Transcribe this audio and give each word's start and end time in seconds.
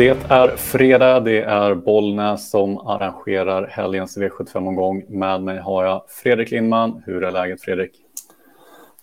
Det 0.00 0.30
är 0.30 0.56
fredag, 0.56 1.20
det 1.20 1.40
är 1.40 1.74
Bollnäs 1.74 2.50
som 2.50 2.78
arrangerar 2.78 3.66
helgens 3.66 4.18
V75-omgång. 4.18 5.04
Med 5.08 5.42
mig 5.42 5.58
har 5.58 5.84
jag 5.84 6.04
Fredrik 6.08 6.50
Lindman. 6.50 7.02
Hur 7.06 7.24
är 7.24 7.32
läget 7.32 7.62
Fredrik? 7.62 7.90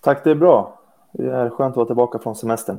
Tack, 0.02 0.24
det 0.24 0.32
är 0.32 0.36
bra. 0.36 0.80
Det 1.14 1.32
är 1.32 1.50
skönt 1.50 1.72
att 1.72 1.78
vara 1.78 1.86
tillbaka 1.86 2.20
från 2.20 2.36
semestern. 2.36 2.78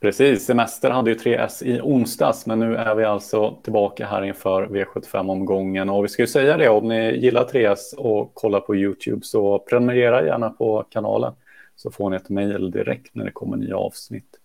Precis, 0.00 0.46
semester 0.46 0.90
hade 0.90 1.10
ju 1.10 1.16
3S 1.16 1.64
i 1.64 1.80
onsdags, 1.80 2.46
men 2.46 2.58
nu 2.58 2.76
är 2.76 2.94
vi 2.94 3.04
alltså 3.04 3.56
tillbaka 3.62 4.06
här 4.06 4.22
inför 4.22 4.66
V75-omgången. 4.66 5.90
Och 5.90 6.04
vi 6.04 6.08
ska 6.08 6.22
ju 6.22 6.26
säga 6.26 6.56
det, 6.56 6.68
om 6.68 6.88
ni 6.88 7.16
gillar 7.16 7.44
3S 7.44 7.96
och 7.98 8.34
kollar 8.34 8.60
på 8.60 8.76
YouTube 8.76 9.22
så 9.22 9.58
prenumerera 9.58 10.26
gärna 10.26 10.50
på 10.50 10.84
kanalen 10.90 11.32
så 11.76 11.90
får 11.90 12.10
ni 12.10 12.16
ett 12.16 12.28
mejl 12.28 12.70
direkt 12.70 13.14
när 13.14 13.24
det 13.24 13.32
kommer 13.32 13.56
nya 13.56 13.76
avsnitt. 13.76 14.38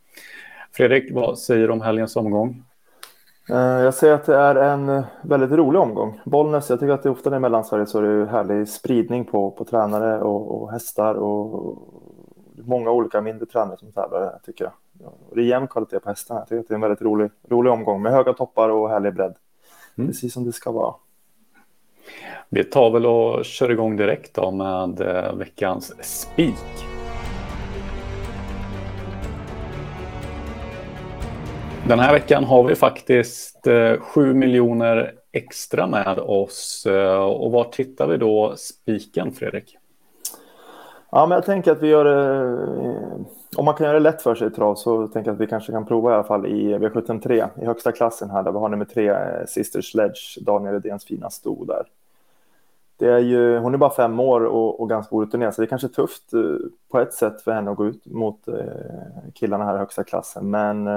Fredrik, 0.71 1.13
vad 1.13 1.39
säger 1.39 1.67
du 1.67 1.73
om 1.73 1.81
helgens 1.81 2.15
omgång? 2.15 2.63
Eh, 3.49 3.57
jag 3.57 3.93
säger 3.93 4.13
att 4.13 4.25
det 4.25 4.35
är 4.35 4.55
en 4.55 4.89
eh, 4.89 5.05
väldigt 5.21 5.51
rolig 5.51 5.81
omgång. 5.81 6.21
Bollnäs, 6.25 6.69
jag 6.69 6.79
tycker 6.79 6.93
att 6.93 7.03
det 7.03 7.09
ofta 7.09 7.35
i 7.35 7.39
Mellansverige 7.39 7.85
så 7.85 7.97
är 7.97 8.01
det 8.01 8.25
härlig 8.25 8.67
spridning 8.67 9.25
på, 9.25 9.51
på 9.51 9.65
tränare 9.65 10.21
och, 10.21 10.61
och 10.61 10.71
hästar 10.71 11.15
och 11.15 11.77
många 12.57 12.91
olika 12.91 13.21
mindre 13.21 13.45
tränare 13.45 13.77
som 13.77 13.91
tävlar, 13.91 14.39
tycker 14.45 14.63
jag. 14.63 14.73
Det 15.33 15.41
är 15.41 15.45
jämn 15.45 15.67
kvalitet 15.67 15.99
på 15.99 16.09
hästarna. 16.09 16.39
Jag 16.39 16.47
tycker 16.49 16.59
att 16.59 16.67
det 16.67 16.73
är 16.73 16.75
en 16.75 16.81
väldigt 16.81 17.01
rolig, 17.01 17.31
rolig 17.49 17.73
omgång 17.73 18.01
med 18.01 18.11
höga 18.11 18.33
toppar 18.33 18.69
och 18.69 18.89
härlig 18.89 19.13
bredd. 19.13 19.35
Mm. 19.97 20.07
Precis 20.07 20.33
som 20.33 20.45
det 20.45 20.51
ska 20.51 20.71
vara. 20.71 20.93
Vi 22.49 22.63
tar 22.63 22.91
väl 22.91 23.05
och 23.05 23.45
kör 23.45 23.71
igång 23.71 23.95
direkt 23.95 24.35
då 24.35 24.51
med 24.51 25.01
eh, 25.01 25.35
veckans 25.35 25.93
spik. 26.01 26.88
Den 31.89 31.99
här 31.99 32.13
veckan 32.13 32.43
har 32.43 32.63
vi 32.63 32.75
faktiskt 32.75 33.67
eh, 33.67 33.99
7 33.99 34.33
miljoner 34.33 35.13
extra 35.31 35.87
med 35.87 36.19
oss. 36.19 36.85
Eh, 36.85 37.23
och 37.23 37.51
var 37.51 37.63
tittar 37.63 38.07
vi 38.07 38.17
då 38.17 38.53
spiken, 38.57 39.31
Fredrik? 39.31 39.77
Ja, 41.11 41.25
men 41.25 41.35
jag 41.35 41.45
tänker 41.45 41.71
att 41.71 41.81
vi 41.81 41.87
gör 41.87 42.05
det... 42.05 42.35
Eh, 42.89 43.25
om 43.55 43.65
man 43.65 43.73
kan 43.73 43.85
göra 43.85 43.93
det 43.93 44.03
lätt 44.03 44.21
för 44.21 44.35
sig 44.35 44.47
i 44.47 44.51
trav 44.51 44.75
så 44.75 45.07
tänker 45.07 45.29
jag 45.29 45.35
att 45.35 45.41
vi 45.41 45.47
kanske 45.47 45.71
kan 45.71 45.85
prova 45.85 46.11
i 46.11 46.13
alla 46.13 46.23
fall 46.23 46.45
i 46.45 46.77
V73 46.77 47.49
i 47.61 47.65
högsta 47.65 47.91
klassen 47.91 48.29
här 48.29 48.43
där 48.43 48.51
vi 48.51 48.57
har 48.57 48.69
nummer 48.69 48.85
tre, 48.85 49.09
eh, 49.09 49.45
Sister 49.47 49.81
Sledge, 49.81 50.37
Daniel 50.41 50.73
Redéns 50.73 51.05
fina 51.05 51.29
sto 51.29 51.65
där. 51.65 51.83
Det 52.97 53.11
är 53.11 53.19
ju, 53.19 53.57
hon 53.57 53.73
är 53.73 53.77
bara 53.77 53.93
fem 53.93 54.19
år 54.19 54.41
och, 54.41 54.79
och 54.79 54.89
ganska 54.89 55.15
orutinerad 55.15 55.55
så 55.55 55.61
det 55.61 55.65
är 55.65 55.69
kanske 55.69 55.89
tufft 55.89 56.33
eh, 56.33 56.41
på 56.91 56.99
ett 56.99 57.13
sätt 57.13 57.41
för 57.41 57.51
henne 57.51 57.71
att 57.71 57.77
gå 57.77 57.87
ut 57.87 58.05
mot 58.05 58.47
eh, 58.47 58.53
killarna 59.33 59.65
här 59.65 59.75
i 59.75 59.79
högsta 59.79 60.03
klassen. 60.03 60.49
Men 60.49 60.87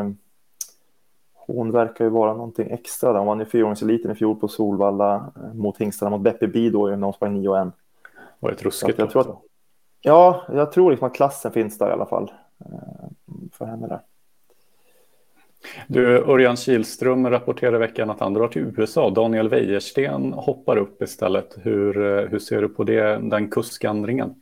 hon 1.46 1.70
verkar 1.70 2.04
ju 2.04 2.10
vara 2.10 2.32
någonting 2.32 2.70
extra. 2.70 3.12
Där. 3.12 3.18
Hon 3.18 3.26
vann 3.26 3.38
ju 3.38 3.44
fyraåringseliten 3.44 4.10
i 4.10 4.14
fjol 4.14 4.36
på 4.36 4.48
Solvalla 4.48 5.32
mot 5.54 5.78
hingstarna 5.78 6.10
mot 6.10 6.20
Beppe 6.20 6.48
Bi 6.48 6.70
då 6.70 6.86
när 6.86 6.96
hon 6.96 7.12
sprang 7.12 7.34
9 7.34 7.48
och 7.48 7.58
1. 7.58 7.68
Var 8.40 8.50
det 8.50 8.62
ruskigt 8.62 8.98
jag 8.98 9.10
tror 9.10 9.20
att, 9.20 9.42
Ja, 10.00 10.42
jag 10.52 10.72
tror 10.72 10.90
liksom 10.90 11.06
att 11.06 11.14
klassen 11.14 11.52
finns 11.52 11.78
där 11.78 11.88
i 11.88 11.92
alla 11.92 12.06
fall 12.06 12.32
eh, 12.60 13.38
för 13.52 13.64
henne 13.64 13.88
där. 13.88 14.00
Du, 15.86 16.18
Örjan 16.18 16.56
Kihlström 16.56 17.30
rapporterade 17.30 17.76
i 17.76 17.80
veckan 17.80 18.10
att 18.10 18.20
han 18.20 18.34
drar 18.34 18.48
till 18.48 18.62
USA. 18.76 19.10
Daniel 19.10 19.48
Wäjersten 19.48 20.32
hoppar 20.32 20.76
upp 20.76 21.02
istället. 21.02 21.58
Hur, 21.62 22.18
eh, 22.18 22.28
hur 22.28 22.38
ser 22.38 22.62
du 22.62 22.68
på 22.68 22.84
det, 22.84 23.18
den 23.30 23.50
kuskandringen? 23.50 24.41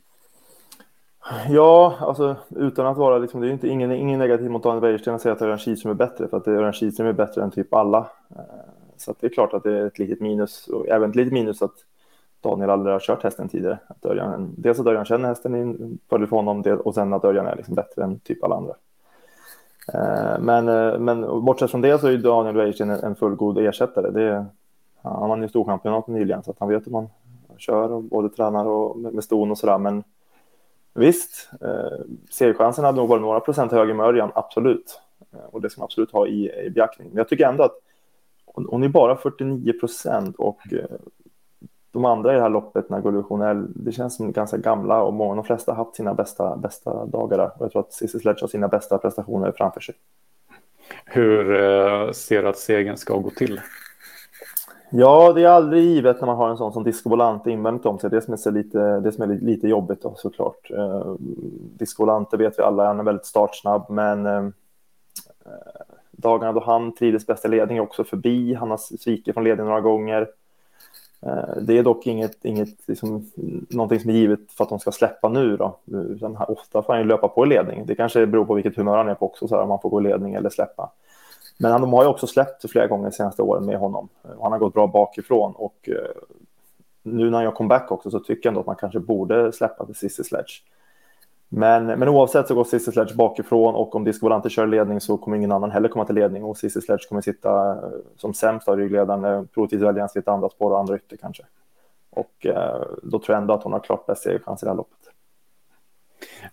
Ja, 1.49 1.95
alltså 1.99 2.35
utan 2.49 2.85
att 2.85 2.97
vara 2.97 3.17
liksom, 3.17 3.41
det 3.41 3.47
är 3.47 3.51
inte 3.51 3.67
ingen, 3.67 3.91
ingen 3.91 4.19
negativ 4.19 4.51
mot 4.51 4.63
Daniel 4.63 4.81
Wäjersten 4.81 5.15
att 5.15 5.21
säga 5.21 5.33
att 5.33 5.41
Örjan 5.41 5.57
Kihlström 5.57 5.91
är 5.91 5.95
bättre, 5.95 6.27
för 6.27 6.37
att 6.37 6.47
Örjan 6.47 6.73
Kihlström 6.73 7.07
är 7.07 7.13
bättre 7.13 7.43
än 7.43 7.51
typ 7.51 7.73
alla. 7.73 8.07
Eh, 8.29 8.41
så 8.97 9.13
det 9.19 9.27
är 9.27 9.31
klart 9.31 9.53
att 9.53 9.63
det 9.63 9.77
är 9.77 9.85
ett 9.85 9.99
litet 9.99 10.21
minus, 10.21 10.67
och 10.67 10.87
även 10.87 11.09
ett 11.09 11.15
litet 11.15 11.33
minus 11.33 11.61
att 11.61 11.75
Daniel 12.41 12.69
aldrig 12.69 12.93
har 12.93 12.99
kört 12.99 13.23
hästen 13.23 13.49
tidigare. 13.49 13.79
Att 13.87 14.05
Örjan, 14.05 14.53
dels 14.57 14.79
att 14.79 14.85
Örjan 14.85 15.05
känner 15.05 15.29
hästen 15.29 15.55
in, 15.55 15.99
följer 16.09 16.27
för 16.27 16.35
honom 16.35 16.79
och 16.83 16.95
sen 16.95 17.13
att 17.13 17.25
Örjan 17.25 17.47
är 17.47 17.55
liksom 17.55 17.75
bättre 17.75 18.03
än 18.03 18.19
typ 18.19 18.43
alla 18.43 18.55
andra. 18.55 18.73
Eh, 19.93 20.39
men, 20.39 20.69
eh, 20.69 20.99
men 20.99 21.45
bortsett 21.45 21.71
från 21.71 21.81
det 21.81 21.99
så 21.99 22.07
är 22.07 22.17
Daniel 22.17 22.55
Wäjersten 22.55 22.89
en 22.89 23.15
fullgod 23.15 23.57
ersättare. 23.57 24.11
Det, 24.11 24.45
han 25.01 25.29
vann 25.29 25.41
ju 25.41 25.47
storchampionatet 25.47 26.13
nyligen 26.13 26.43
så 26.43 26.51
att 26.51 26.59
han 26.59 26.69
vet 26.69 26.87
hur 26.87 26.91
man 26.91 27.09
kör 27.57 27.91
och 27.91 28.03
både 28.03 28.29
tränar 28.29 28.65
och 28.65 28.97
med 28.97 29.23
ston 29.23 29.51
och 29.51 29.57
sådär. 29.57 29.77
Men 29.77 30.03
visst, 30.93 31.49
eh, 31.61 32.05
segerchansen 32.29 32.85
hade 32.85 32.97
nog 32.97 33.09
varit 33.09 33.21
några 33.21 33.39
procent 33.39 33.71
högre 33.71 33.93
med 33.93 34.05
Örjan, 34.05 34.31
absolut. 34.35 35.01
Eh, 35.33 35.45
och 35.51 35.61
det 35.61 35.69
ska 35.69 35.81
man 35.81 35.85
absolut 35.85 36.11
ha 36.11 36.27
i, 36.27 36.65
i 36.65 36.69
beaktning. 36.69 37.07
Men 37.07 37.17
jag 37.17 37.29
tycker 37.29 37.47
ändå 37.47 37.63
att 37.63 37.75
hon 38.45 38.83
är 38.83 38.89
bara 38.89 39.15
49 39.17 39.73
procent 39.79 40.35
och 40.35 40.73
eh, 40.73 40.85
de 41.91 42.05
andra 42.05 42.31
i 42.31 42.35
det 42.35 42.41
här 42.41 42.49
loppet, 42.49 42.89
Nagolo 42.89 43.25
Jonell, 43.29 43.67
det 43.75 43.91
känns 43.91 44.15
som 44.15 44.31
ganska 44.31 44.57
gamla 44.57 45.01
och 45.01 45.13
många, 45.13 45.35
de 45.35 45.43
flesta 45.43 45.71
har 45.71 45.85
haft 45.85 45.95
sina 45.95 46.13
bästa, 46.13 46.57
bästa 46.57 47.05
dagar 47.05 47.37
där. 47.37 47.51
Och 47.57 47.65
jag 47.65 47.71
tror 47.71 47.81
att 47.81 47.93
Cissi 47.93 48.19
Sledge 48.19 48.41
har 48.41 48.47
sina 48.47 48.67
bästa 48.67 48.97
prestationer 48.97 49.53
framför 49.57 49.79
sig. 49.79 49.95
Hur 51.05 51.55
eh, 51.55 52.11
ser 52.11 52.43
du 52.43 52.49
att 52.49 52.57
segern 52.57 52.97
ska 52.97 53.17
gå 53.17 53.29
till? 53.29 53.61
Ja, 54.93 55.33
det 55.33 55.43
är 55.43 55.47
aldrig 55.47 55.83
givet 55.83 56.21
när 56.21 56.25
man 56.25 56.37
har 56.37 56.49
en 56.49 56.57
sån 56.57 56.73
som 56.73 56.83
Disco 56.83 57.09
Volante 57.09 57.51
invändigt 57.51 57.85
om 57.85 57.99
sig. 57.99 58.09
Det 58.09 58.21
som 58.21 58.33
är, 58.33 58.51
lite, 58.51 58.99
det 58.99 59.11
som 59.11 59.23
är 59.23 59.35
lite 59.35 59.67
jobbigt 59.67 60.01
då, 60.01 60.15
såklart. 60.17 60.71
Eh, 60.71 61.15
Disco 61.77 62.03
Volante 62.03 62.37
vet 62.37 62.59
vi 62.59 62.63
alla, 62.63 62.87
han 62.87 62.99
är 62.99 63.03
väldigt 63.03 63.25
startsnabb, 63.25 63.85
men 63.89 64.25
eh, 64.25 64.45
eh 65.45 65.81
dagarna 66.11 66.53
då 66.53 66.59
han 66.59 66.95
trivdes 66.95 67.27
bäst 67.27 67.45
i 67.45 67.47
ledning 67.47 67.77
är 67.77 67.81
också 67.81 68.03
förbi. 68.03 68.53
Han 68.53 68.69
har 68.69 68.77
svikit 68.77 69.33
från 69.33 69.43
ledningen 69.43 69.67
några 69.67 69.81
gånger. 69.81 70.27
Eh, 71.21 71.61
det 71.61 71.77
är 71.77 71.83
dock 71.83 72.07
inget, 72.07 72.45
inget 72.45 72.87
liksom, 72.87 73.31
någonting 73.69 73.99
som 73.99 74.09
är 74.09 74.13
givet 74.13 74.51
för 74.51 74.63
att 74.63 74.69
de 74.69 74.79
ska 74.79 74.91
släppa 74.91 75.29
nu. 75.29 75.57
Då. 75.57 75.77
Utan 75.85 76.37
ofta 76.47 76.83
får 76.83 76.93
han 76.93 77.01
ju 77.01 77.07
löpa 77.07 77.27
på 77.27 77.45
i 77.45 77.49
ledning. 77.49 77.85
Det 77.85 77.95
kanske 77.95 78.27
beror 78.27 78.45
på 78.45 78.53
vilket 78.53 78.75
humör 78.75 78.97
han 78.97 79.09
är 79.09 79.15
på 79.15 79.25
också, 79.25 79.47
så 79.47 79.55
här, 79.55 79.63
om 79.63 79.69
han 79.69 79.79
får 79.79 79.89
gå 79.89 80.01
i 80.01 80.03
ledning 80.03 80.33
eller 80.33 80.49
släppa. 80.49 80.89
Men 81.61 81.81
de 81.81 81.93
har 81.93 82.03
ju 82.03 82.09
också 82.09 82.27
släppt 82.27 82.71
flera 82.71 82.87
gånger 82.87 83.09
de 83.09 83.11
senaste 83.11 83.41
åren 83.41 83.65
med 83.65 83.77
honom. 83.77 84.09
Han 84.41 84.51
har 84.51 84.59
gått 84.59 84.73
bra 84.73 84.87
bakifrån 84.87 85.53
och 85.55 85.89
eh, 85.89 86.21
nu 87.03 87.29
när 87.29 87.37
han 87.37 87.43
gör 87.43 87.51
comeback 87.51 87.91
också 87.91 88.11
så 88.11 88.19
tycker 88.19 88.47
jag 88.47 88.51
ändå 88.51 88.59
att 88.59 88.65
man 88.65 88.75
kanske 88.75 88.99
borde 88.99 89.51
släppa 89.51 89.85
till 89.85 89.95
Cissi 89.95 90.23
Sledge. 90.23 90.63
Men, 91.49 91.85
men 91.85 92.09
oavsett 92.09 92.47
så 92.47 92.55
går 92.55 92.63
Cissi 92.63 92.91
Sledge 92.91 93.15
bakifrån 93.15 93.75
och 93.75 93.95
om 93.95 94.03
Disco 94.03 94.25
Volante 94.25 94.49
kör 94.49 94.67
ledning 94.67 95.01
så 95.01 95.17
kommer 95.17 95.37
ingen 95.37 95.51
annan 95.51 95.71
heller 95.71 95.89
komma 95.89 96.05
till 96.05 96.15
ledning 96.15 96.43
och 96.43 96.57
Cissi 96.57 96.81
Sledge 96.81 97.07
kommer 97.09 97.21
sitta 97.21 97.71
eh, 97.71 97.89
som 98.17 98.33
sämst 98.33 98.67
av 98.67 98.77
ryggledaren, 98.77 99.25
eh, 99.25 99.43
troligtvis 99.53 99.81
välja 99.81 99.99
ens 99.99 100.15
lite 100.15 100.31
andra 100.31 100.49
spår 100.49 100.71
och 100.71 100.79
andra 100.79 100.95
ytter 100.95 101.17
kanske. 101.17 101.43
Och 102.09 102.45
eh, 102.45 102.81
då 103.03 103.19
tror 103.19 103.35
jag 103.35 103.41
ändå 103.41 103.53
att 103.53 103.63
hon 103.63 103.73
har 103.73 103.79
klart 103.79 104.05
bäst 104.05 104.23
segerchans 104.23 104.63
i 104.63 104.65
det 104.65 104.69
här 104.69 104.77
loppet. 104.77 105.00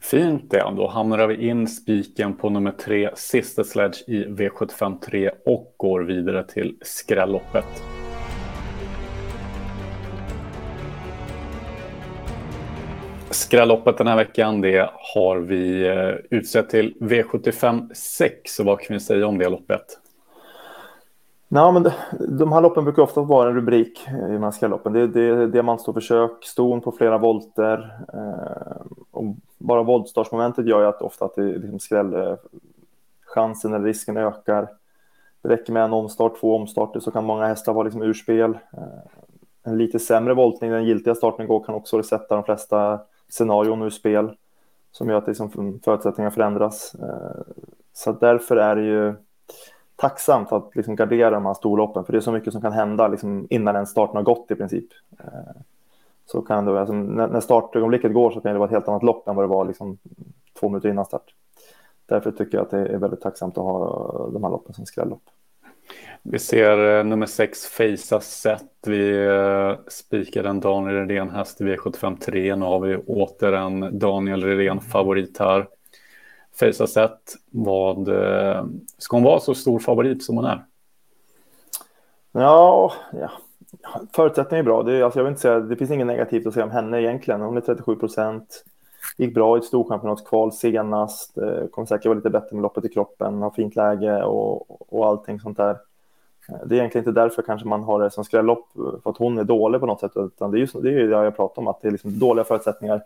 Fint 0.00 0.50
det, 0.50 0.72
då 0.76 0.88
hamnar 0.88 1.26
vi 1.26 1.48
in 1.48 1.68
spiken 1.68 2.36
på 2.36 2.50
nummer 2.50 2.70
tre, 2.70 3.10
Sister 3.14 3.62
Sledge 3.62 4.04
i 4.06 4.24
V75 4.24 5.00
3 5.00 5.30
och 5.46 5.74
går 5.76 6.00
vidare 6.00 6.44
till 6.44 6.76
skrälloppet. 6.82 7.82
Skrälloppet 13.30 13.98
den 13.98 14.06
här 14.06 14.16
veckan 14.16 14.60
det 14.60 14.90
har 15.14 15.36
vi 15.36 15.86
eh, 15.86 16.38
utsett 16.38 16.70
till 16.70 16.94
V75 17.00 17.94
6. 17.94 18.34
så 18.44 18.64
vad 18.64 18.80
kan 18.80 18.94
vi 18.94 19.00
säga 19.00 19.26
om 19.26 19.38
det 19.38 19.48
loppet? 19.48 20.07
Nej, 21.50 21.72
men 21.72 21.90
de 22.38 22.52
här 22.52 22.60
loppen 22.60 22.84
brukar 22.84 23.02
ofta 23.02 23.22
vara 23.22 23.48
en 23.48 23.54
rubrik 23.54 24.08
i 24.08 24.32
de 24.32 24.42
här 24.42 24.50
skrälloppen. 24.50 24.92
Det, 24.92 25.06
det, 25.06 25.46
det 25.46 25.78
ston 26.42 26.80
på 26.80 26.92
flera 26.92 27.18
volter. 27.18 27.98
Eh, 28.14 28.86
och 29.10 29.24
bara 29.58 29.82
voltstartsmomentet 29.82 30.66
gör 30.66 30.80
ju 30.80 30.86
att 30.86 31.02
ofta 31.02 31.24
att 31.24 31.34
det 31.34 31.42
liksom 31.42 31.78
skräll, 31.78 32.14
eh, 32.14 32.34
chansen 33.26 33.74
eller 33.74 33.84
risken 33.84 34.16
ökar. 34.16 34.68
Det 35.42 35.48
räcker 35.48 35.72
med 35.72 35.84
en 35.84 35.92
omstart, 35.92 36.40
två 36.40 36.56
omstarter 36.56 37.00
så 37.00 37.10
kan 37.10 37.24
många 37.24 37.46
hästar 37.46 37.72
vara 37.72 37.84
liksom 37.84 38.02
ur 38.02 38.14
spel. 38.14 38.58
Eh, 38.72 38.82
en 39.64 39.78
lite 39.78 39.98
sämre 39.98 40.34
voltning 40.34 40.70
den 40.70 40.84
giltiga 40.84 41.14
starten 41.14 41.46
går 41.46 41.64
kan 41.64 41.74
också 41.74 42.02
sätta 42.02 42.34
de 42.34 42.44
flesta 42.44 43.00
scenarion 43.28 43.82
ur 43.82 43.90
spel 43.90 44.30
som 44.92 45.08
gör 45.08 45.18
att 45.18 45.26
liksom 45.26 45.80
förutsättningarna 45.84 46.34
förändras. 46.34 46.94
Eh, 46.94 47.42
så 47.92 48.12
därför 48.12 48.56
är 48.56 48.76
det 48.76 48.82
ju 48.82 49.14
tacksamt 49.98 50.52
att 50.52 50.76
liksom 50.76 50.96
gardera 50.96 51.30
de 51.30 51.46
här 51.46 51.54
storloppen, 51.54 52.04
för 52.04 52.12
det 52.12 52.18
är 52.18 52.20
så 52.20 52.32
mycket 52.32 52.52
som 52.52 52.62
kan 52.62 52.72
hända 52.72 53.08
liksom 53.08 53.46
innan 53.50 53.74
den 53.74 53.86
starten 53.86 54.16
har 54.16 54.22
gått 54.22 54.50
i 54.50 54.54
princip. 54.54 54.86
Eh, 55.18 55.60
så 56.26 56.42
kan 56.42 56.64
det, 56.64 56.80
alltså, 56.80 56.94
när 56.94 57.40
startögonblicket 57.40 58.14
går 58.14 58.30
så 58.30 58.40
kan 58.40 58.52
det 58.52 58.58
vara 58.58 58.68
ett 58.68 58.74
helt 58.74 58.88
annat 58.88 59.02
lopp 59.02 59.28
än 59.28 59.36
vad 59.36 59.44
det 59.44 59.48
var 59.48 59.64
liksom 59.64 59.98
två 60.60 60.68
minuter 60.68 60.88
innan 60.88 61.04
start. 61.04 61.34
Därför 62.06 62.30
tycker 62.30 62.58
jag 62.58 62.64
att 62.64 62.70
det 62.70 62.78
är 62.78 62.98
väldigt 62.98 63.20
tacksamt 63.20 63.58
att 63.58 63.64
ha 63.64 64.30
de 64.32 64.42
här 64.42 64.50
loppen 64.50 64.74
som 64.74 64.86
skrällopp. 64.86 65.22
Vi 66.22 66.38
ser 66.38 66.98
eh, 66.98 67.04
nummer 67.04 67.26
sex 67.26 67.66
Fejsa 67.66 68.20
Set. 68.20 68.64
Vi 68.86 69.26
eh, 69.26 69.72
spikar 69.88 70.44
en 70.44 70.60
Daniel 70.60 70.96
Redén 70.96 71.30
häst 71.30 71.60
i 71.60 71.64
V75 71.64 72.18
3. 72.18 72.56
Nu 72.56 72.64
har 72.64 72.80
vi 72.80 72.96
åter 72.96 73.52
en 73.52 73.98
Daniel 73.98 74.44
Redén 74.44 74.80
favorit 74.80 75.38
här. 75.38 75.68
Face 76.60 76.86
sett. 76.86 77.34
Vad, 77.50 78.08
eh, 78.08 78.64
ska 78.98 79.16
hon 79.16 79.24
vara 79.24 79.40
så 79.40 79.54
stor 79.54 79.78
favorit 79.78 80.24
som 80.24 80.36
hon 80.36 80.44
är? 80.44 80.64
Ja, 82.32 82.92
ja. 83.12 83.30
förutsättningen 84.12 84.66
är 84.66 84.70
bra. 84.70 84.82
Det, 84.82 85.02
alltså 85.02 85.18
jag 85.18 85.24
vill 85.24 85.30
inte 85.30 85.40
säga, 85.40 85.60
det 85.60 85.76
finns 85.76 85.90
inget 85.90 86.06
negativt 86.06 86.46
att 86.46 86.54
säga 86.54 86.64
om 86.64 86.70
henne 86.70 87.00
egentligen. 87.00 87.40
Hon 87.40 87.56
är 87.56 87.60
37 87.60 87.96
procent. 87.96 88.64
Gick 89.16 89.34
bra 89.34 89.56
i 89.56 89.58
ett 89.58 89.64
storchampionatskval 89.64 90.52
senast. 90.52 91.38
Eh, 91.38 91.66
kommer 91.66 91.86
säkert 91.86 92.06
vara 92.06 92.16
lite 92.16 92.30
bättre 92.30 92.56
med 92.56 92.62
loppet 92.62 92.84
i 92.84 92.88
kroppen. 92.88 93.42
Har 93.42 93.50
fint 93.50 93.76
läge 93.76 94.22
och, 94.22 94.92
och 94.92 95.06
allting 95.06 95.40
sånt 95.40 95.56
där. 95.56 95.76
Det 96.48 96.74
är 96.74 96.78
egentligen 96.78 97.08
inte 97.08 97.20
därför 97.20 97.42
kanske 97.42 97.68
man 97.68 97.82
har 97.82 98.00
det 98.00 98.10
som 98.10 98.24
skrällopp 98.24 98.66
för 99.02 99.10
att 99.10 99.16
hon 99.16 99.38
är 99.38 99.44
dålig 99.44 99.80
på 99.80 99.86
något 99.86 100.00
sätt, 100.00 100.12
utan 100.14 100.50
det 100.50 100.60
är 100.60 100.82
det, 100.82 100.88
är 100.88 100.92
ju 100.92 101.08
det 101.08 101.24
jag 101.24 101.36
pratar 101.36 101.62
om, 101.62 101.68
att 101.68 101.82
det 101.82 101.88
är 101.88 101.92
liksom 101.92 102.18
dåliga 102.18 102.44
förutsättningar 102.44 103.02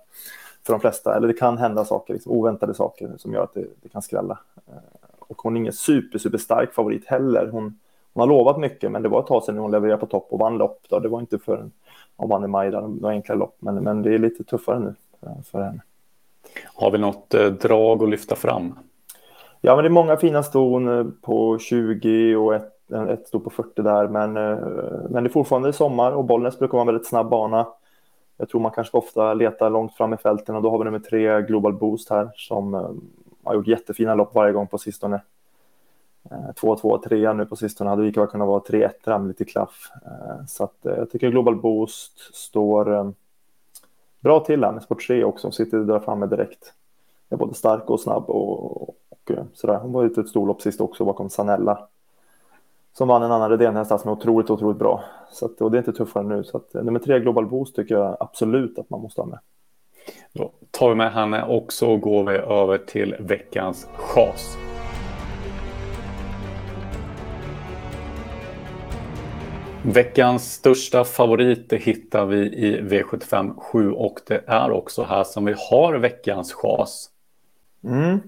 för 0.66 0.72
de 0.72 0.80
flesta, 0.80 1.16
eller 1.16 1.28
det 1.28 1.34
kan 1.34 1.58
hända 1.58 1.84
saker, 1.84 2.14
liksom 2.14 2.32
oväntade 2.32 2.74
saker 2.74 3.10
som 3.16 3.32
gör 3.32 3.44
att 3.44 3.54
det, 3.54 3.64
det 3.82 3.88
kan 3.88 4.02
skrälla. 4.02 4.38
Eh, 4.66 4.74
och 5.18 5.42
hon 5.42 5.56
är 5.56 5.60
ingen 5.60 5.72
super, 5.72 6.18
super 6.18 6.38
stark 6.38 6.74
favorit 6.74 7.06
heller. 7.06 7.48
Hon, 7.52 7.78
hon 8.12 8.20
har 8.20 8.26
lovat 8.26 8.58
mycket, 8.58 8.90
men 8.90 9.02
det 9.02 9.08
var 9.08 9.20
ett 9.20 9.26
tag 9.26 9.42
sedan 9.42 9.58
hon 9.58 9.70
levererade 9.70 10.00
på 10.00 10.06
topp 10.06 10.26
och 10.30 10.38
vann 10.38 10.58
lopp. 10.58 10.80
Då. 10.88 10.98
Det 10.98 11.08
var 11.08 11.20
inte 11.20 11.38
för 11.38 11.70
hon 12.16 12.28
vann 12.28 12.44
i 12.44 12.48
maj, 12.48 12.70
där, 12.70 12.80
några 12.80 13.08
enkla 13.08 13.34
lopp, 13.34 13.56
men, 13.58 13.74
men 13.74 14.02
det 14.02 14.14
är 14.14 14.18
lite 14.18 14.44
tuffare 14.44 14.78
nu 14.78 14.94
för, 15.20 15.42
för 15.50 15.62
henne. 15.62 15.82
Har 16.74 16.90
vi 16.90 16.98
något 16.98 17.34
eh, 17.34 17.46
drag 17.46 18.02
att 18.02 18.08
lyfta 18.08 18.36
fram? 18.36 18.78
Ja, 19.60 19.76
men 19.76 19.84
det 19.84 19.88
är 19.88 19.90
många 19.90 20.16
fina 20.16 20.42
ston 20.42 20.98
eh, 20.98 21.06
på 21.22 21.58
20 21.58 22.36
och 22.36 22.54
ett, 22.54 22.92
ett 23.08 23.28
sto 23.28 23.40
på 23.40 23.50
40 23.50 23.82
där, 23.82 24.08
men, 24.08 24.32
men 25.12 25.24
det 25.24 25.28
är 25.28 25.32
fortfarande 25.32 25.72
sommar 25.72 26.12
och 26.12 26.24
Bollnäs 26.24 26.58
brukar 26.58 26.72
vara 26.72 26.82
en 26.82 26.86
väldigt 26.86 27.08
snabb 27.08 27.28
bana. 27.28 27.66
Jag 28.42 28.48
tror 28.48 28.60
man 28.60 28.72
kanske 28.72 28.96
ofta 28.96 29.34
letar 29.34 29.70
långt 29.70 29.94
fram 29.94 30.14
i 30.14 30.16
fälten 30.16 30.56
och 30.56 30.62
då 30.62 30.70
har 30.70 30.78
vi 30.78 30.84
nummer 30.84 30.98
tre 30.98 31.42
Global 31.42 31.72
Boost 31.72 32.10
här 32.10 32.30
som 32.36 32.74
eh, 32.74 32.90
har 33.44 33.54
gjort 33.54 33.66
jättefina 33.66 34.14
lopp 34.14 34.34
varje 34.34 34.52
gång 34.52 34.66
på 34.66 34.78
sistone. 34.78 35.20
2-2, 36.30 36.94
eh, 36.94 37.00
3 37.00 37.32
nu 37.32 37.46
på 37.46 37.56
sistone 37.56 37.90
hade 37.90 38.02
lika 38.02 38.20
väl 38.20 38.28
kunnat 38.28 38.48
vara 38.48 38.60
3-1 38.60 39.18
med 39.18 39.28
lite 39.28 39.44
klaff. 39.44 39.90
Eh, 40.04 40.46
så 40.46 40.64
att 40.64 40.86
eh, 40.86 40.94
jag 40.96 41.10
tycker 41.10 41.30
Global 41.30 41.56
Boost 41.56 42.34
står 42.34 42.94
eh, 42.94 43.10
bra 44.20 44.40
till 44.40 44.64
här 44.64 44.72
med 44.72 44.82
Sport 44.82 45.06
3 45.06 45.24
också, 45.24 45.50
sitter 45.50 45.78
där 45.78 46.00
framme 46.00 46.26
direkt. 46.26 46.72
Är 47.28 47.36
både 47.36 47.54
stark 47.54 47.90
och 47.90 48.00
snabb 48.00 48.24
och, 48.30 48.82
och 48.82 49.30
eh, 49.30 49.44
sådär. 49.54 49.78
Hon 49.78 49.92
var 49.92 50.04
ute 50.04 50.20
ett 50.20 50.28
storlopp 50.28 50.62
sist 50.62 50.80
också 50.80 51.04
bakom 51.04 51.30
Sanella 51.30 51.88
som 52.92 53.08
vann 53.08 53.22
en 53.22 53.32
annan 53.32 53.50
Redén-häst 53.50 54.00
som 54.00 54.10
är 54.10 54.12
otroligt, 54.12 54.50
otroligt 54.50 54.78
bra. 54.78 55.04
Så 55.30 55.46
att, 55.46 55.60
och 55.60 55.70
det 55.70 55.76
är 55.76 55.78
inte 55.78 55.92
tuffare 55.92 56.24
nu. 56.24 56.44
Så 56.44 56.56
att, 56.56 56.74
nummer 56.74 56.98
tre, 56.98 57.20
Global 57.20 57.46
Boost, 57.46 57.76
tycker 57.76 57.94
jag 57.94 58.16
absolut 58.20 58.78
att 58.78 58.90
man 58.90 59.00
måste 59.00 59.20
ha 59.20 59.28
med. 59.28 59.38
Då 60.32 60.52
tar 60.70 60.88
vi 60.88 60.94
med 60.94 61.12
henne 61.12 61.44
och 61.44 61.72
så 61.72 61.96
går 61.96 62.24
vi 62.24 62.36
över 62.36 62.78
till 62.78 63.16
veckans 63.18 63.88
chas. 63.96 64.56
Veckans 69.84 70.52
största 70.52 71.04
favorit 71.04 71.72
hittar 71.72 72.26
vi 72.26 72.38
i 72.38 72.80
V75 72.80 73.60
7 73.60 73.92
och 73.92 74.18
det 74.26 74.44
är 74.46 74.70
också 74.70 75.02
här 75.02 75.24
som 75.24 75.44
vi 75.44 75.54
har 75.70 75.94
veckans 75.94 76.52
chas. 76.52 77.10
Mm. 77.84 78.20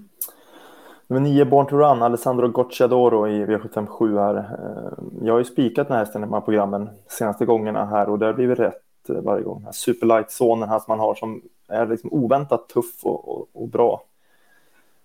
Nummer 1.07 1.21
9, 1.21 1.45
Born 1.45 1.67
to 1.67 1.77
Run, 1.77 2.01
Alessandro 2.01 2.47
Gocciadoro 2.47 3.27
i 3.27 3.45
V757 3.45 4.19
här. 4.19 4.35
Eh, 4.35 5.25
jag 5.25 5.33
har 5.33 5.39
ju 5.39 5.45
spikat 5.45 5.87
den 5.87 5.97
här 5.97 6.05
hästen 6.05 6.23
i 6.23 6.25
de 6.25 6.33
här 6.33 6.41
programmen 6.41 6.89
senaste 7.07 7.45
gångerna 7.45 7.85
här 7.85 8.09
och 8.09 8.19
det 8.19 8.25
har 8.25 8.33
blivit 8.33 8.59
rätt 8.59 9.09
eh, 9.09 9.15
varje 9.15 9.43
gång. 9.43 9.67
Superlight-sonen 9.71 10.69
här 10.69 10.79
som 10.79 10.85
man 10.87 10.99
har 10.99 11.15
som 11.15 11.41
är 11.67 11.87
liksom 11.87 12.13
oväntat 12.13 12.69
tuff 12.69 13.03
och, 13.03 13.29
och, 13.29 13.47
och, 13.53 13.67
bra. 13.67 14.03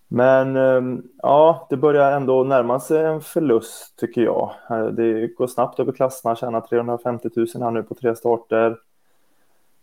Men 0.08 0.56
ehm, 0.56 1.02
ja, 1.22 1.66
det 1.70 1.76
börjar 1.76 2.12
ändå 2.12 2.44
närma 2.44 2.80
sig 2.80 3.04
en 3.04 3.20
förlust 3.20 3.98
tycker 3.98 4.22
jag. 4.22 4.50
Eh, 4.70 4.86
det 4.86 5.26
går 5.26 5.46
snabbt 5.46 5.80
över 5.80 5.92
klasserna, 5.92 6.36
tjänar 6.36 6.60
350 6.60 7.28
000 7.36 7.46
här 7.60 7.70
nu 7.70 7.82
på 7.82 7.94
tre 7.94 8.16
starter. 8.16 8.76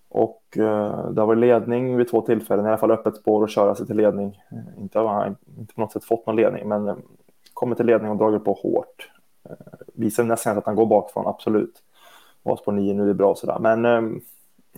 Och 0.09 0.57
eh, 0.57 1.09
det 1.09 1.21
har 1.21 1.27
varit 1.27 1.39
ledning 1.39 1.97
vid 1.97 2.09
två 2.09 2.21
tillfällen, 2.21 2.65
i 2.65 2.67
alla 2.67 2.77
fall 2.77 2.91
öppet 2.91 3.15
spår 3.15 3.41
och 3.41 3.49
köra 3.49 3.75
sig 3.75 3.87
till 3.87 3.97
ledning. 3.97 4.41
Inte 4.77 4.99
har 4.99 5.07
han 5.07 5.35
inte 5.59 5.73
på 5.73 5.81
något 5.81 5.91
sätt 5.91 6.03
fått 6.03 6.25
någon 6.25 6.35
ledning, 6.35 6.67
men 6.67 6.87
eh, 6.87 6.95
kommer 7.53 7.75
till 7.75 7.85
ledning 7.85 8.11
och 8.11 8.17
dragit 8.17 8.45
på 8.45 8.53
hårt. 8.53 9.11
Eh, 9.49 9.55
visar 9.93 10.23
nästan 10.23 10.57
att 10.57 10.65
han 10.65 10.75
går 10.75 10.85
bakifrån, 10.85 11.27
absolut. 11.27 11.83
Var 12.43 12.55
på 12.55 12.71
nio 12.71 12.93
nu, 12.93 13.05
det 13.05 13.11
är 13.11 13.13
bra 13.13 13.35
sådär. 13.35 13.57
Men, 13.59 13.85
eh, 13.85 14.19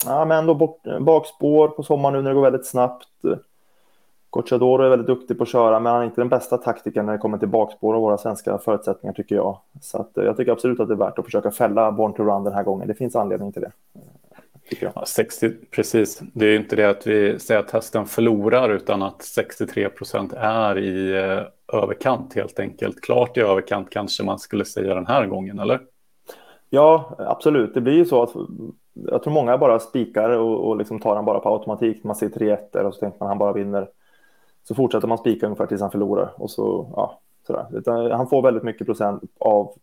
ja, 0.06 0.26
men 0.26 0.38
ändå 0.38 0.54
bort, 0.56 0.81
bakspår 1.02 1.68
på 1.68 1.84
sommaren 1.84 2.16
nu 2.16 2.22
när 2.22 2.30
det 2.30 2.36
går 2.36 2.42
väldigt 2.42 2.68
snabbt. 2.68 3.08
Gocciadoro 4.30 4.84
är 4.84 4.90
väldigt 4.90 5.08
duktig 5.08 5.38
på 5.38 5.44
att 5.44 5.50
köra, 5.50 5.80
men 5.80 5.92
han 5.92 6.02
är 6.02 6.06
inte 6.06 6.22
den 6.22 6.30
bästa 6.30 6.58
taktiken 6.58 7.06
när 7.06 7.14
det 7.14 7.20
kommer 7.20 7.38
till 7.38 7.48
bakspår 7.48 7.94
och 7.94 8.02
våra 8.02 8.18
svenska 8.18 8.58
förutsättningar 8.58 9.14
tycker 9.14 9.36
jag. 9.36 9.58
Så 9.81 9.98
att, 9.98 10.12
jag 10.14 10.38
tycker 10.38 10.52
absolut 10.52 10.80
att 10.80 10.88
det 10.88 10.94
är 10.94 10.98
värt 10.98 11.20
att 11.20 11.26
försöka 11.26 11.52
fälla 11.52 11.92
Born 11.92 12.14
to 12.14 12.24
Run 12.24 12.44
den 12.44 12.54
här 12.54 12.64
gången. 12.64 12.88
Det 12.88 12.94
finns 12.94 13.16
anledning 13.16 13.52
till 13.52 13.62
det 13.62 13.72
tycker 14.69 14.86
jag. 14.86 14.94
Ja, 14.95 15.06
60, 15.06 15.51
precis. 15.71 16.21
Det 16.33 16.45
är 16.45 16.56
inte 16.56 16.75
det 16.75 16.89
att 16.89 17.07
vi 17.07 17.39
säger 17.39 17.60
att 17.60 17.71
hästen 17.71 18.06
förlorar 18.06 18.69
utan 18.69 19.01
att 19.01 19.21
63 19.21 19.89
procent 19.89 20.33
är 20.38 20.77
i 20.77 21.18
eh, 21.18 21.77
överkant 21.80 22.33
helt 22.33 22.60
enkelt. 22.60 23.01
Klart 23.01 23.38
i 23.38 23.42
överkant 23.42 23.89
kanske 23.89 24.24
man 24.24 24.39
skulle 24.39 24.66
säga 24.66 24.95
den 24.95 25.07
här 25.07 25.25
gången, 25.25 25.60
eller? 25.60 25.80
Ja, 26.69 27.16
absolut. 27.18 27.74
Det 27.74 27.81
blir 27.81 27.94
ju 27.94 28.06
så 28.06 28.24
att 28.24 28.31
jag 28.94 29.24
tror 29.24 29.33
många 29.33 29.57
bara 29.57 29.80
spikar 29.80 30.30
och, 30.30 30.68
och 30.68 30.77
liksom 30.77 31.00
tar 31.00 31.16
han 31.16 31.25
bara 31.25 31.39
på 31.39 31.50
automatik. 31.50 32.04
Man 32.04 32.16
ser 32.16 32.30
3-1 32.30 32.83
och 32.83 32.94
så 32.94 33.00
tänker 33.00 33.19
man 33.19 33.27
han 33.27 33.38
bara 33.38 33.54
vinner. 33.54 33.89
Så 34.63 34.75
fortsätter 34.75 35.07
man 35.07 35.18
spika 35.18 35.45
ungefär 35.45 35.66
tills 35.66 35.81
han 35.81 35.92
förlorar 35.92 36.33
och 36.36 36.51
så, 36.51 36.92
ja, 36.95 37.19
sådär. 37.48 38.10
Han 38.10 38.27
får 38.27 38.42
väldigt 38.42 38.63
mycket 38.63 38.88
procent 38.88 39.24
av 39.39 39.74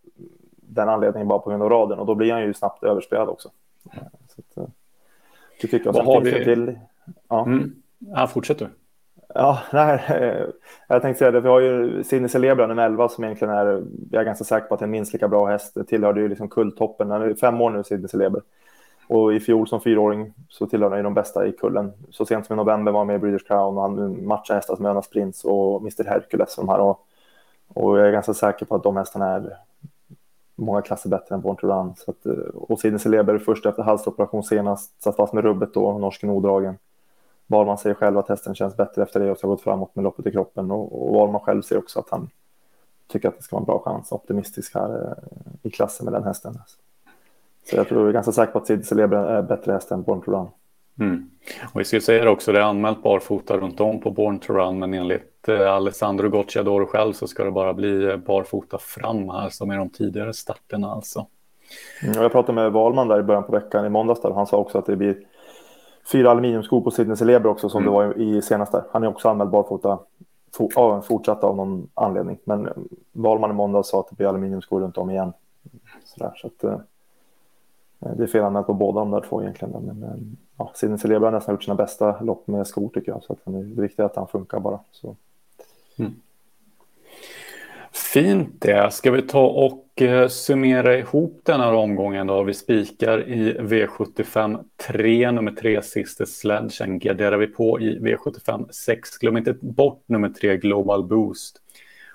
den 0.53 0.88
anledningen 0.88 1.29
bara 1.29 1.38
på 1.38 1.50
grund 1.50 1.62
av 1.62 1.71
raden 1.71 1.99
och 1.99 2.06
då 2.06 2.15
blir 2.15 2.33
han 2.33 2.43
ju 2.43 2.55
snabbt 2.55 2.85
överspelad 2.85 3.29
också. 3.29 3.50
Så 4.29 4.41
att, 4.41 4.56
eh, 4.56 4.73
tycker 5.61 5.81
jag. 5.85 5.93
Vad 5.93 6.05
har 6.05 6.20
vi? 6.20 6.44
Till, 6.44 6.79
ja. 7.29 7.47
Mm. 7.47 7.75
ja, 7.99 8.26
fortsätt 8.26 8.58
du. 8.58 8.69
Ja, 9.35 9.58
nej, 9.73 10.03
jag 10.88 11.03
tänkte 11.03 11.19
säga 11.19 11.31
det. 11.31 11.41
Vi 11.41 11.49
har 11.49 11.61
ju 11.61 12.05
Sidney 12.05 12.29
Celebra 12.29 12.67
nummer 12.67 12.87
11 12.87 13.08
som 13.08 13.25
egentligen 13.25 13.55
är, 13.55 13.82
jag 14.11 14.20
är 14.20 14.25
ganska 14.25 14.44
säker 14.44 14.67
på 14.67 14.75
att 14.75 14.81
det 14.81 14.85
är 14.85 14.87
en 14.87 14.91
minst 14.91 15.12
lika 15.12 15.29
bra 15.29 15.47
häst. 15.47 15.75
Det 15.75 15.85
tillhörde 15.85 16.21
ju 16.21 16.28
liksom 16.28 16.49
kulltoppen. 16.49 17.11
Han 17.11 17.23
är 17.23 17.35
fem 17.35 17.61
år 17.61 17.71
nu, 17.71 17.85
Sidney 17.85 18.09
Celebra. 18.09 18.40
Och 19.09 19.35
i 19.35 19.40
fjol 19.40 19.69
som 19.69 19.81
fyraåring 19.81 20.33
så 20.49 20.66
tillhörde 20.66 20.92
han 20.92 20.99
ju 20.99 21.04
de 21.04 21.14
bästa 21.14 21.47
i 21.47 21.52
kullen. 21.52 21.92
Så 22.11 22.26
sent 22.26 22.47
som 22.47 22.54
i 22.54 22.57
november 22.57 22.92
var 22.92 23.00
han 23.00 23.07
med 23.07 23.16
i 23.16 23.19
British 23.19 23.47
Crown 23.47 23.76
och 23.76 23.83
han 23.83 24.26
matchade 24.26 24.59
hästar 24.59 24.76
som 24.76 24.87
Önas 24.87 25.11
Prince 25.11 25.49
och 25.49 25.81
Mr 25.81 26.04
Hercules. 26.04 26.59
Och, 26.59 26.66
de 26.66 26.73
här. 26.73 26.81
Och, 26.81 27.07
och 27.69 27.99
jag 27.99 28.09
är 28.09 28.12
ganska 28.12 28.35
säker 28.35 28.66
på 28.66 28.75
att 28.75 28.83
de 28.83 28.97
hästarna 28.97 29.26
är 29.26 29.57
många 30.57 30.83
klasser 30.83 31.11
bättre 31.11 31.35
än 31.35 31.41
Born 31.41 31.57
to 31.57 31.67
Run. 31.67 31.95
Så 31.97 32.11
att, 32.11 32.27
eh, 32.27 32.33
och 32.55 32.81
Sidney 32.81 32.99
Celeber 32.99 33.39
först 33.39 33.67
efter 33.67 33.83
halsoperation 33.83 34.43
senast, 34.43 35.03
satt 35.03 35.17
fast 35.17 35.33
med 35.33 35.45
rubbet 35.45 35.75
då, 35.75 35.99
norsken 35.99 36.31
odragen. 36.31 36.79
Wahlman 37.47 37.79
säger 37.79 37.95
själv 37.95 38.19
att 38.19 38.29
hästen 38.29 38.55
känns 38.55 38.77
bättre 38.77 39.03
efter 39.03 39.21
det 39.21 39.31
och 39.31 39.39
har 39.43 39.49
gått 39.49 39.61
framåt 39.61 39.95
med 39.95 40.03
loppet 40.03 40.27
i 40.27 40.33
kroppen. 40.33 40.71
Och, 40.71 41.09
och 41.09 41.15
Wahlman 41.15 41.41
själv 41.41 41.63
säger 41.63 41.83
också 41.83 42.01
att 42.01 42.11
han 42.11 42.31
tycker 43.07 43.29
att 43.29 43.37
det 43.37 43.43
ska 43.43 43.57
vara 43.57 43.63
en 43.63 43.67
bra 43.67 43.83
chans, 43.85 44.13
optimistisk 44.13 44.75
här 44.75 45.03
eh, 45.03 45.47
i 45.63 45.71
klassen 45.71 46.05
med 46.05 46.13
den 46.13 46.25
hästen. 46.25 46.55
Så 47.71 47.77
jag 47.77 47.89
tror 47.89 48.01
jag 48.01 48.09
är 48.09 48.13
ganska 48.13 48.33
säker 48.33 48.53
på 48.53 48.59
att 48.59 48.67
Sidney 48.67 48.85
Celeber 48.85 49.17
är 49.17 49.43
bättre 49.43 49.73
häst 49.73 49.91
än 49.91 50.03
Born 50.03 50.23
to 50.23 50.31
Run. 50.31 50.49
Mm. 51.00 51.31
Och 51.75 51.81
vi 51.81 51.85
ska 51.85 52.00
säga 52.00 52.25
det 52.25 52.31
också, 52.31 52.53
det 52.53 52.59
är 52.59 52.62
anmält 52.62 53.03
barfota 53.03 53.57
runt 53.57 53.81
om 53.81 54.00
på 54.00 54.11
Born 54.11 54.38
to 54.38 54.53
Run, 54.53 54.79
men 54.79 54.95
enligt 54.95 55.49
eh, 55.49 55.73
Alessandro 55.73 56.29
Gocciadoro 56.29 56.87
själv 56.87 57.12
så 57.12 57.26
ska 57.26 57.45
det 57.45 57.50
bara 57.50 57.75
bli 57.75 58.05
eh, 58.05 58.17
barfota 58.17 58.79
fram 58.79 59.29
här 59.29 59.49
som 59.49 59.71
är 59.71 59.79
de 59.79 59.88
tidigare 59.88 60.33
starterna 60.33 60.93
alltså. 60.93 61.26
Mm, 62.03 62.23
jag 62.23 62.33
pratade 62.33 62.53
med 62.53 62.73
Valman 62.73 63.09
där 63.09 63.21
i 63.21 63.23
början 63.23 63.45
på 63.45 63.53
veckan 63.53 63.87
i 63.87 63.88
måndags 63.88 64.21
där, 64.21 64.31
han 64.31 64.47
sa 64.47 64.57
också 64.57 64.79
att 64.79 64.87
det 64.87 64.97
blir 64.97 65.19
fyra 66.12 66.31
aluminiumskor 66.31 66.81
på 66.81 66.91
Sidney 66.91 67.17
Celebre 67.17 67.49
också 67.49 67.69
som 67.69 67.83
mm. 67.83 67.93
det 67.93 67.99
var 67.99 68.19
i 68.19 68.43
senaste. 68.43 68.85
Han 68.93 69.03
är 69.03 69.09
också 69.09 69.29
anmäld 69.29 69.50
barfota 69.50 69.99
for, 70.57 71.00
fortsatt 71.00 71.45
av 71.45 71.57
någon 71.57 71.88
anledning, 71.95 72.38
men 72.45 72.69
Valman 73.12 73.50
i 73.50 73.55
måndags 73.55 73.88
sa 73.88 74.00
att 74.00 74.09
det 74.09 74.17
blir 74.17 74.26
aluminiumskor 74.26 74.81
runt 74.81 74.99
om 74.99 75.11
igen. 75.11 75.33
Så, 76.05 76.33
så 76.37 76.47
att, 76.47 76.65
eh, 76.65 76.79
Eh, 78.00 78.12
det 78.17 78.23
är 78.23 78.26
fel 78.26 78.45
anmält 78.45 78.67
på 78.67 78.75
båda 78.75 79.00
de 79.00 79.11
där 79.11 79.21
två 79.21 79.43
egentligen. 79.43 79.73
Men, 79.73 80.03
eh, 80.03 80.17
ja, 80.57 80.73
Sidney 80.75 80.99
Celebra 80.99 81.26
har 81.26 81.33
nästan 81.33 81.55
gjort 81.55 81.65
sina 81.65 81.75
bästa 81.75 82.21
lopp 82.21 82.47
med 82.47 82.67
skor 82.67 82.91
tycker 82.95 83.12
jag. 83.12 83.23
Så 83.23 83.33
att 83.33 83.38
det 83.45 83.99
är 83.99 84.05
att 84.05 84.17
han 84.17 84.29
funkar 84.29 84.61
bara. 84.61 84.81
Så. 84.91 85.17
Mm. 85.99 86.12
Fint 88.12 88.61
det. 88.61 88.93
Ska 88.93 89.11
vi 89.11 89.23
ta 89.23 89.47
och 89.47 90.03
eh, 90.03 90.29
summera 90.29 90.99
ihop 90.99 91.41
den 91.43 91.61
här 91.61 91.73
omgången 91.73 92.26
då? 92.26 92.43
Vi 92.43 92.55
spikar 92.55 93.29
i 93.29 93.59
V75 93.59 94.65
3, 94.88 95.31
nummer 95.31 95.53
3, 95.53 95.83
Sister 95.83 96.25
Sledge. 96.25 96.73
Sen 96.73 96.99
garderar 96.99 97.37
vi 97.37 97.47
på 97.47 97.81
i 97.81 97.99
V75 97.99 98.71
6. 98.71 99.19
Glöm 99.19 99.37
inte 99.37 99.53
bort 99.53 100.03
nummer 100.07 100.29
3, 100.29 100.57
Global 100.57 101.05
Boost. 101.05 101.61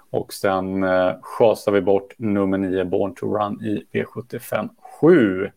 Och 0.10 0.34
sen 0.34 0.84
eh, 0.84 1.14
chasar 1.22 1.72
vi 1.72 1.82
bort 1.82 2.14
nummer 2.18 2.58
9, 2.58 2.86
Born 2.86 3.16
to 3.16 3.26
Run 3.26 3.64
i 3.64 3.86
V75 3.92 4.70
7. 5.02 5.50